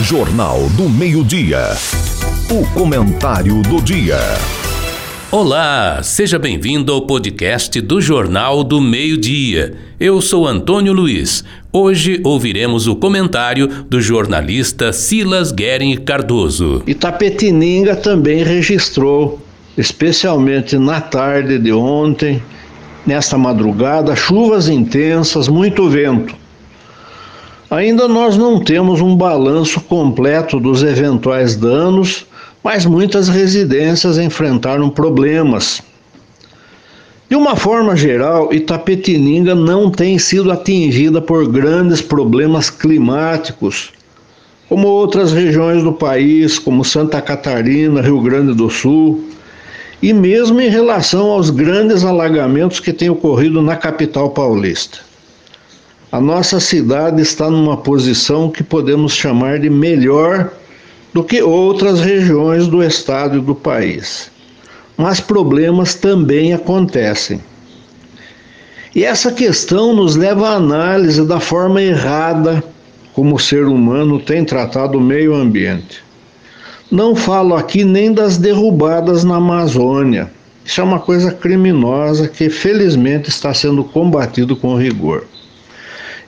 [0.00, 1.70] Jornal do Meio-Dia.
[2.48, 4.16] O comentário do dia.
[5.28, 9.74] Olá, seja bem-vindo ao podcast do Jornal do Meio-Dia.
[9.98, 11.42] Eu sou Antônio Luiz.
[11.72, 16.80] Hoje ouviremos o comentário do jornalista Silas Guerin Cardoso.
[16.86, 19.40] Itapetininga também registrou,
[19.76, 22.40] especialmente na tarde de ontem,
[23.04, 26.36] nesta madrugada, chuvas intensas, muito vento.
[27.70, 32.26] Ainda nós não temos um balanço completo dos eventuais danos,
[32.64, 35.82] mas muitas residências enfrentaram problemas.
[37.28, 43.90] De uma forma geral, Itapetininga não tem sido atingida por grandes problemas climáticos,
[44.66, 49.22] como outras regiões do país, como Santa Catarina, Rio Grande do Sul,
[50.00, 55.07] e mesmo em relação aos grandes alagamentos que têm ocorrido na capital paulista.
[56.10, 60.50] A nossa cidade está numa posição que podemos chamar de melhor
[61.12, 64.30] do que outras regiões do estado e do país.
[64.96, 67.42] Mas problemas também acontecem.
[68.94, 72.64] E essa questão nos leva à análise da forma errada
[73.12, 76.02] como o ser humano tem tratado o meio ambiente.
[76.90, 80.30] Não falo aqui nem das derrubadas na Amazônia.
[80.64, 85.26] Isso é uma coisa criminosa que felizmente está sendo combatido com rigor.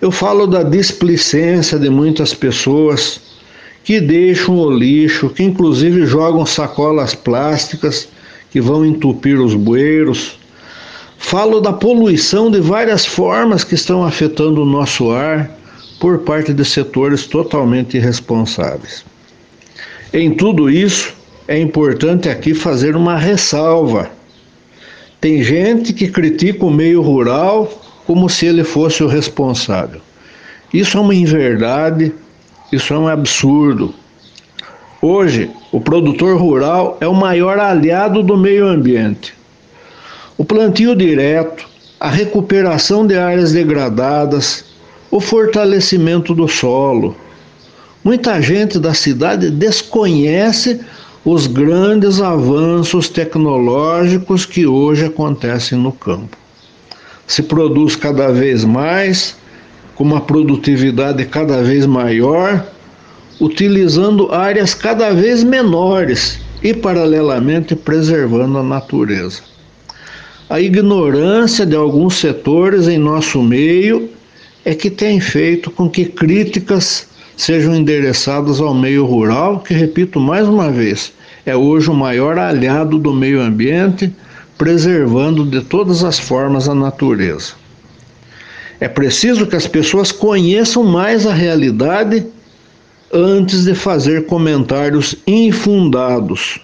[0.00, 3.20] Eu falo da displicência de muitas pessoas
[3.84, 8.08] que deixam o lixo, que inclusive jogam sacolas plásticas
[8.50, 10.38] que vão entupir os bueiros.
[11.18, 15.50] Falo da poluição de várias formas que estão afetando o nosso ar
[16.00, 19.04] por parte de setores totalmente irresponsáveis.
[20.14, 21.14] Em tudo isso,
[21.46, 24.10] é importante aqui fazer uma ressalva.
[25.20, 27.70] Tem gente que critica o meio rural
[28.06, 30.00] como se ele fosse o responsável.
[30.72, 32.12] Isso é uma inverdade,
[32.72, 33.94] isso é um absurdo.
[35.02, 39.34] Hoje, o produtor rural é o maior aliado do meio ambiente.
[40.36, 44.64] O plantio direto, a recuperação de áreas degradadas,
[45.10, 47.16] o fortalecimento do solo.
[48.04, 50.80] Muita gente da cidade desconhece
[51.24, 56.40] os grandes avanços tecnológicos que hoje acontecem no campo
[57.30, 59.36] se produz cada vez mais,
[59.94, 62.66] com uma produtividade cada vez maior,
[63.40, 69.42] utilizando áreas cada vez menores e, paralelamente, preservando a natureza.
[70.48, 74.10] A ignorância de alguns setores em nosso meio
[74.64, 80.48] é que tem feito com que críticas sejam endereçadas ao meio rural, que, repito mais
[80.48, 81.12] uma vez,
[81.46, 84.12] é hoje o maior aliado do meio ambiente
[84.60, 87.54] preservando de todas as formas a natureza.
[88.78, 92.26] É preciso que as pessoas conheçam mais a realidade
[93.10, 96.60] antes de fazer comentários infundados.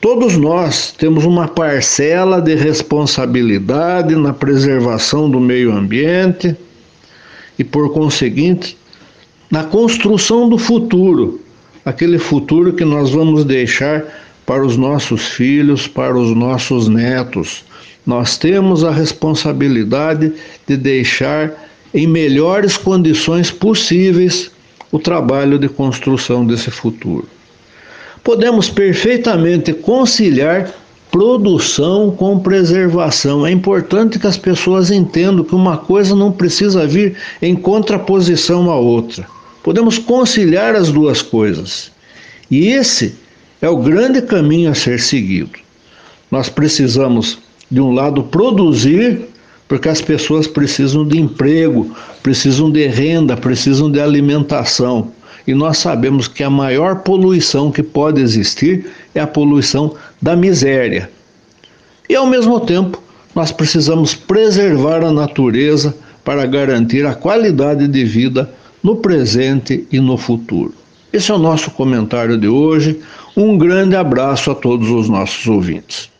[0.00, 6.56] Todos nós temos uma parcela de responsabilidade na preservação do meio ambiente
[7.58, 8.78] e, por conseguinte,
[9.50, 11.38] na construção do futuro,
[11.84, 14.02] aquele futuro que nós vamos deixar
[14.46, 17.64] para os nossos filhos, para os nossos netos.
[18.06, 20.32] Nós temos a responsabilidade
[20.66, 21.52] de deixar
[21.92, 24.50] em melhores condições possíveis
[24.92, 27.28] o trabalho de construção desse futuro.
[28.22, 30.72] Podemos perfeitamente conciliar
[31.10, 33.46] produção com preservação.
[33.46, 38.76] É importante que as pessoas entendam que uma coisa não precisa vir em contraposição à
[38.76, 39.26] outra.
[39.62, 41.90] Podemos conciliar as duas coisas.
[42.50, 43.14] E esse
[43.60, 45.58] é o grande caminho a ser seguido.
[46.30, 47.38] Nós precisamos,
[47.70, 49.20] de um lado, produzir,
[49.68, 55.12] porque as pessoas precisam de emprego, precisam de renda, precisam de alimentação.
[55.46, 61.08] E nós sabemos que a maior poluição que pode existir é a poluição da miséria.
[62.08, 63.02] E ao mesmo tempo,
[63.34, 65.94] nós precisamos preservar a natureza
[66.24, 68.50] para garantir a qualidade de vida
[68.82, 70.74] no presente e no futuro.
[71.16, 73.00] Esse é o nosso comentário de hoje.
[73.34, 76.10] Um grande abraço a todos os nossos ouvintes.